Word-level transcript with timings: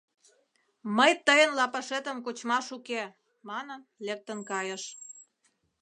«Мый 0.97 1.11
тыйын 1.25 1.51
лапашетым 1.59 2.17
кочмаш 2.25 2.67
уке» 2.77 3.01
манын, 3.49 3.81
лектын 4.05 4.39
кайыш... 4.49 4.83